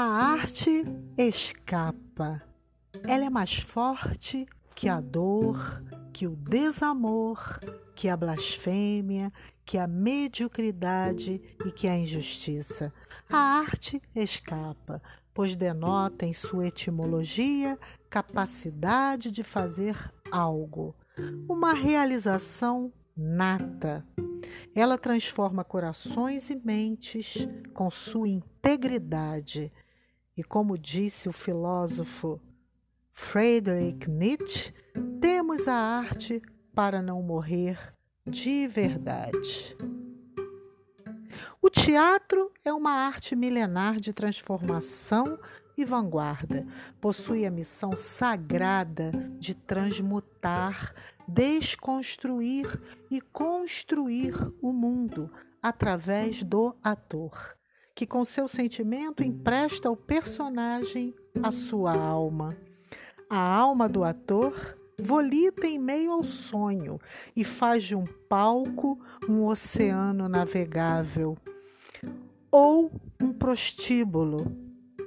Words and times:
A 0.00 0.32
arte 0.32 0.82
escapa. 1.18 2.42
Ela 3.06 3.26
é 3.26 3.28
mais 3.28 3.58
forte 3.58 4.46
que 4.74 4.88
a 4.88 4.98
dor, 4.98 5.84
que 6.10 6.26
o 6.26 6.34
desamor, 6.34 7.60
que 7.94 8.08
a 8.08 8.16
blasfêmia, 8.16 9.30
que 9.62 9.76
a 9.76 9.86
mediocridade 9.86 11.42
e 11.66 11.70
que 11.70 11.86
a 11.86 11.98
injustiça. 11.98 12.90
A 13.30 13.36
arte 13.36 14.00
escapa, 14.16 15.02
pois 15.34 15.54
denota 15.54 16.24
em 16.24 16.32
sua 16.32 16.68
etimologia 16.68 17.78
capacidade 18.08 19.30
de 19.30 19.42
fazer 19.42 19.94
algo, 20.32 20.96
uma 21.46 21.74
realização 21.74 22.90
nata. 23.14 24.02
Ela 24.74 24.96
transforma 24.96 25.62
corações 25.62 26.48
e 26.48 26.56
mentes 26.56 27.46
com 27.74 27.90
sua 27.90 28.28
integridade. 28.28 29.70
E 30.40 30.42
como 30.42 30.78
disse 30.78 31.28
o 31.28 31.34
filósofo 31.34 32.40
Friedrich 33.12 34.08
Nietzsche, 34.08 34.72
temos 35.20 35.68
a 35.68 35.74
arte 35.74 36.40
para 36.74 37.02
não 37.02 37.22
morrer 37.22 37.94
de 38.26 38.66
verdade. 38.66 39.76
O 41.60 41.68
teatro 41.68 42.50
é 42.64 42.72
uma 42.72 42.90
arte 42.90 43.36
milenar 43.36 44.00
de 44.00 44.14
transformação 44.14 45.38
e 45.76 45.84
vanguarda. 45.84 46.66
Possui 47.02 47.44
a 47.44 47.50
missão 47.50 47.94
sagrada 47.94 49.12
de 49.38 49.54
transmutar, 49.54 50.94
desconstruir 51.28 52.80
e 53.10 53.20
construir 53.20 54.34
o 54.62 54.72
mundo 54.72 55.30
através 55.62 56.42
do 56.42 56.74
ator, 56.82 57.59
que 57.94 58.06
com 58.06 58.24
seu 58.24 58.48
sentimento 58.48 59.22
empresta 59.22 59.88
ao 59.88 59.96
personagem 59.96 61.14
a 61.42 61.50
sua 61.50 61.94
alma. 61.96 62.56
A 63.28 63.38
alma 63.38 63.88
do 63.88 64.02
ator 64.02 64.76
volita 64.98 65.66
em 65.66 65.78
meio 65.78 66.12
ao 66.12 66.24
sonho 66.24 67.00
e 67.34 67.44
faz 67.44 67.84
de 67.84 67.94
um 67.94 68.04
palco 68.28 68.98
um 69.28 69.46
oceano 69.46 70.28
navegável 70.28 71.36
ou 72.50 72.90
um 73.20 73.32
prostíbulo 73.32 74.46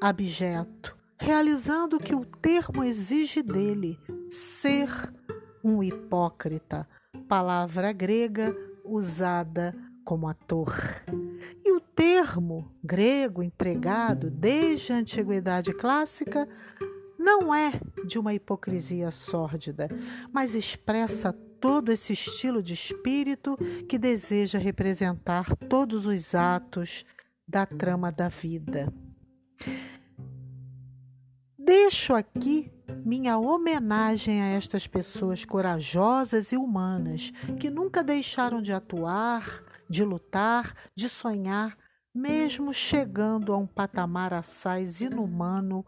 abjeto, 0.00 0.96
realizando 1.18 1.96
o 1.96 2.00
que 2.00 2.14
o 2.14 2.24
termo 2.24 2.84
exige 2.84 3.42
dele, 3.42 3.98
ser 4.28 4.88
um 5.62 5.82
hipócrita, 5.82 6.88
palavra 7.28 7.92
grega 7.92 8.54
usada 8.84 9.74
como 10.04 10.28
ator. 10.28 10.74
E 11.64 11.72
o 11.72 11.79
termo 12.20 12.70
grego 12.84 13.42
empregado 13.42 14.30
desde 14.30 14.92
a 14.92 14.96
antiguidade 14.96 15.72
clássica 15.72 16.46
não 17.18 17.54
é 17.54 17.80
de 18.06 18.18
uma 18.18 18.34
hipocrisia 18.34 19.10
sórdida, 19.10 19.88
mas 20.30 20.54
expressa 20.54 21.32
todo 21.32 21.90
esse 21.90 22.12
estilo 22.12 22.62
de 22.62 22.74
espírito 22.74 23.56
que 23.88 23.96
deseja 23.96 24.58
representar 24.58 25.56
todos 25.68 26.06
os 26.06 26.34
atos 26.34 27.06
da 27.48 27.64
trama 27.64 28.12
da 28.12 28.28
vida. 28.28 28.92
Deixo 31.58 32.14
aqui 32.14 32.70
minha 33.02 33.38
homenagem 33.38 34.42
a 34.42 34.48
estas 34.48 34.86
pessoas 34.86 35.46
corajosas 35.46 36.52
e 36.52 36.56
humanas 36.56 37.32
que 37.58 37.70
nunca 37.70 38.04
deixaram 38.04 38.60
de 38.60 38.74
atuar, 38.74 39.64
de 39.88 40.04
lutar, 40.04 40.74
de 40.94 41.08
sonhar, 41.08 41.76
mesmo 42.14 42.72
chegando 42.72 43.52
a 43.52 43.56
um 43.56 43.66
patamar 43.66 44.32
assaz 44.34 45.00
inumano 45.00 45.84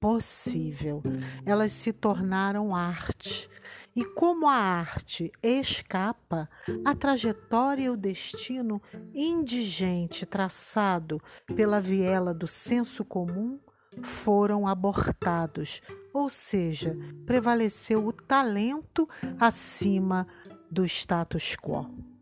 possível. 0.00 1.02
Elas 1.44 1.72
se 1.72 1.92
tornaram 1.92 2.74
arte. 2.74 3.48
E 3.94 4.04
como 4.04 4.46
a 4.46 4.54
arte 4.54 5.32
escapa, 5.42 6.50
a 6.84 6.94
trajetória 6.94 7.84
e 7.84 7.88
o 7.88 7.96
destino 7.96 8.80
indigente 9.14 10.26
traçado 10.26 11.20
pela 11.54 11.80
viela 11.80 12.34
do 12.34 12.46
senso 12.46 13.04
comum 13.04 13.58
foram 14.02 14.68
abortados, 14.68 15.80
ou 16.12 16.28
seja, 16.28 16.94
prevaleceu 17.24 18.06
o 18.06 18.12
talento 18.12 19.08
acima 19.40 20.26
do 20.70 20.84
status 20.84 21.56
quo. 21.56 22.15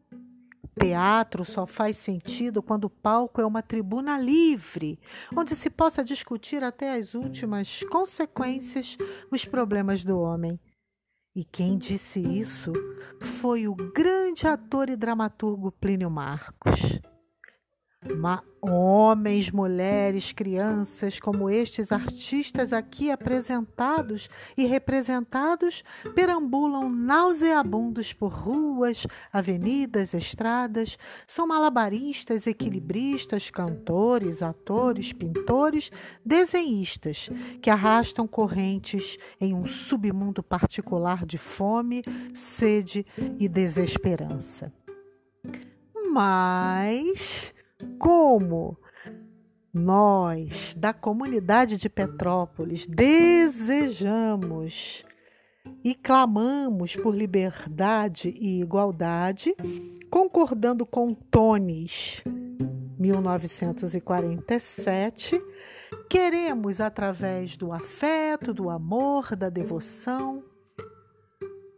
Teatro 0.79 1.45
só 1.45 1.67
faz 1.67 1.97
sentido 1.97 2.62
quando 2.62 2.85
o 2.85 2.91
palco 2.91 3.41
é 3.41 3.47
uma 3.47 3.62
tribuna 3.62 4.19
livre, 4.19 4.99
onde 5.35 5.55
se 5.55 5.71
possa 5.71 6.03
discutir 6.03 6.62
até 6.65 6.95
as 6.95 7.15
últimas 7.15 7.83
consequências 7.85 8.97
os 9.31 9.45
problemas 9.45 10.05
do 10.05 10.19
homem. 10.19 10.59
E 11.37 11.45
quem 11.45 11.77
disse 11.77 12.21
isso 12.21 12.73
foi 13.21 13.67
o 13.67 13.75
grande 13.75 14.47
ator 14.47 14.89
e 14.89 14.97
dramaturgo 14.97 15.73
Plínio 15.73 16.11
Marcos. 16.11 17.01
Homens, 18.60 19.50
mulheres, 19.50 20.32
crianças, 20.32 21.20
como 21.20 21.50
estes 21.50 21.92
artistas 21.92 22.72
aqui 22.72 23.10
apresentados 23.10 24.31
e 24.56 24.66
representados, 24.66 25.84
perambulam 26.15 26.88
nauseabundos 26.88 28.12
por 28.15 28.32
ruas, 28.32 29.06
avenidas, 29.31 30.15
estradas, 30.15 30.98
são 31.26 31.47
malabaristas, 31.47 32.47
equilibristas, 32.47 33.50
cantores, 33.50 34.42
atores, 34.42 35.12
pintores, 35.12 35.91
desenhistas, 36.25 37.28
que 37.60 37.69
arrastam 37.69 38.26
correntes 38.26 39.19
em 39.38 39.54
um 39.54 39.66
submundo 39.66 40.42
particular 40.42 41.26
de 41.26 41.36
fome, 41.36 42.03
sede 42.32 43.04
e 43.38 43.47
desesperança. 43.47 44.72
Mas 46.10 47.53
como 47.99 48.79
nós, 49.73 50.75
da 50.79 50.93
comunidade 50.93 51.77
de 51.77 51.89
Petrópolis, 51.89 52.87
desejamos 52.87 55.05
e 55.83 55.93
clamamos 55.95 56.95
por 56.95 57.15
liberdade 57.15 58.29
e 58.39 58.61
igualdade, 58.61 59.57
concordando 60.11 60.84
com 60.87 61.15
Tones, 61.15 62.23
1947, 62.99 65.43
queremos, 66.09 66.81
através 66.81 67.57
do 67.57 67.73
afeto, 67.73 68.55
do 68.55 68.71
amor, 68.71 69.34
da 69.34 69.49
devoção, 69.49 70.45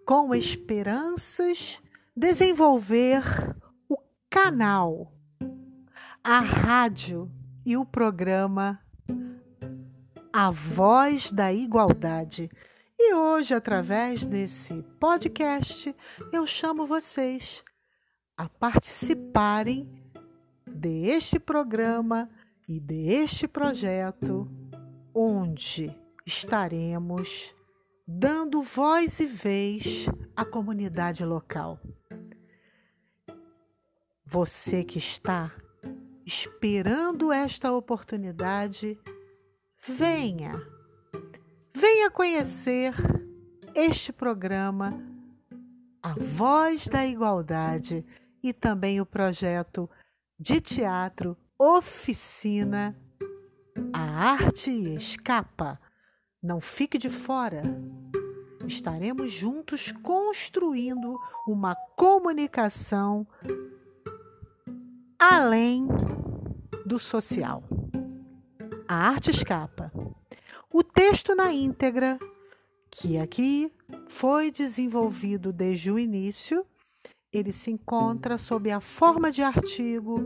com 0.05 0.35
esperanças, 0.35 1.81
desenvolver 2.15 3.23
o 3.89 3.97
canal 4.29 5.16
a 6.29 6.41
rádio 6.41 7.31
e 7.65 7.77
o 7.77 7.87
programa 7.87 8.81
A 10.33 10.51
Voz 10.51 11.31
da 11.31 11.53
Igualdade. 11.53 12.51
E 12.99 13.15
hoje, 13.15 13.55
através 13.55 14.27
desse 14.27 14.83
podcast, 14.99 15.95
eu 16.33 16.45
chamo 16.45 16.85
vocês 16.85 17.63
a 18.37 18.49
participarem 18.49 19.89
deste 20.67 21.39
programa 21.39 22.29
e 22.69 22.81
deste 22.81 23.47
projeto, 23.47 24.51
onde 25.15 25.97
estaremos 26.27 27.55
dando 28.05 28.65
voz 28.65 29.21
e 29.21 29.29
vez 29.29 30.07
à 30.35 30.45
comunidade 30.45 31.25
local. 31.25 31.79
Você 34.25 34.83
que 34.83 34.99
está 34.99 35.53
esperando 36.27 37.33
esta 37.33 37.73
oportunidade, 37.73 38.99
venha, 39.87 40.61
venha 41.73 42.11
conhecer 42.11 42.93
este 43.73 44.13
programa, 44.13 45.01
A 46.03 46.15
Voz 46.15 46.89
da 46.89 47.07
Igualdade 47.07 48.05
e 48.43 48.53
também 48.53 49.01
o 49.01 49.07
projeto 49.07 49.89
de 50.37 50.61
teatro 50.61 51.37
Oficina 51.57 52.99
A 53.93 54.33
Arte 54.33 54.71
Escapa. 54.95 55.81
Não 56.43 56.61
fique 56.61 56.99
de 56.99 57.09
fora. 57.09 57.63
Estaremos 58.67 59.31
juntos 59.31 59.93
construindo 60.03 61.17
uma 61.47 61.77
comunicação 61.97 63.25
além 65.19 65.87
do 66.85 66.99
social. 66.99 67.63
A 68.89 69.09
arte 69.09 69.31
escapa. 69.31 69.93
O 70.73 70.83
texto 70.83 71.35
na 71.35 71.53
íntegra, 71.53 72.19
que 72.91 73.19
aqui 73.19 73.73
foi 74.09 74.51
desenvolvido 74.51 75.53
desde 75.53 75.91
o 75.91 75.99
início, 75.99 76.65
ele 77.33 77.53
se 77.53 77.71
encontra 77.71 78.39
sob 78.39 78.71
a 78.71 78.81
forma 78.81 79.31
de 79.31 79.43
artigo 79.43 80.21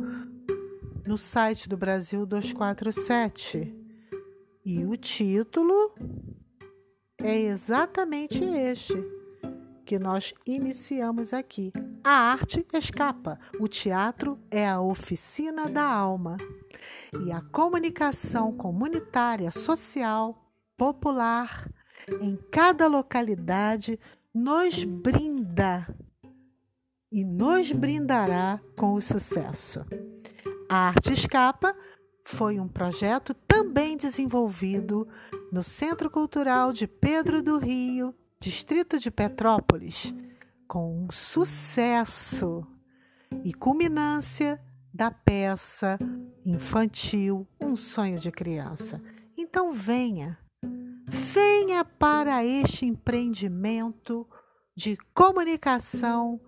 no 1.06 1.16
site 1.16 1.68
do 1.68 1.76
Brasil 1.76 2.26
247, 2.26 3.74
E 4.64 4.84
o 4.84 4.96
título 4.96 5.92
é 7.18 7.36
exatamente 7.36 8.44
este 8.44 8.94
que 9.84 9.98
nós 9.98 10.32
iniciamos 10.46 11.32
aqui. 11.32 11.72
A 12.02 12.10
arte 12.32 12.66
escapa, 12.72 13.38
o 13.58 13.68
teatro 13.68 14.38
é 14.50 14.66
a 14.68 14.80
oficina 14.80 15.68
da 15.68 15.84
alma. 15.84 16.38
E 17.24 17.30
a 17.30 17.42
comunicação 17.42 18.52
comunitária, 18.52 19.50
social, 19.50 20.50
popular, 20.76 21.68
em 22.20 22.36
cada 22.50 22.86
localidade, 22.86 24.00
nos 24.32 24.82
brinda 24.84 25.86
e 27.12 27.24
nos 27.24 27.72
brindará 27.72 28.60
com 28.76 28.94
o 28.94 29.00
sucesso. 29.00 29.84
A 30.68 30.88
Arte 30.88 31.12
Escapa 31.12 31.76
foi 32.24 32.60
um 32.60 32.68
projeto 32.68 33.34
também 33.34 33.96
desenvolvido 33.96 35.06
no 35.50 35.62
Centro 35.62 36.08
Cultural 36.08 36.72
de 36.72 36.86
Pedro 36.86 37.42
do 37.42 37.58
Rio, 37.58 38.14
distrito 38.38 38.98
de 38.98 39.10
Petrópolis, 39.10 40.14
com 40.70 41.02
um 41.02 41.10
sucesso 41.10 42.64
e 43.42 43.52
culminância 43.52 44.62
da 44.94 45.10
peça 45.10 45.98
infantil 46.46 47.44
Um 47.60 47.74
Sonho 47.74 48.20
de 48.20 48.30
Criança. 48.30 49.02
Então 49.36 49.72
venha, 49.72 50.38
venha 51.08 51.84
para 51.84 52.44
este 52.44 52.86
empreendimento 52.86 54.24
de 54.76 54.96
comunicação, 55.12 56.40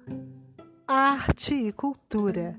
arte 0.86 1.54
e 1.54 1.72
cultura. 1.72 2.56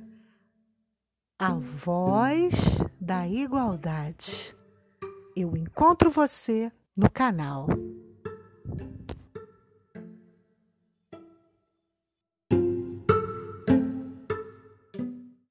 A 1.39 1.53
voz 1.53 2.83
da 2.99 3.25
igualdade. 3.25 4.53
Eu 5.33 5.55
encontro 5.55 6.11
você 6.11 6.69
no 6.93 7.09
canal. 7.09 7.67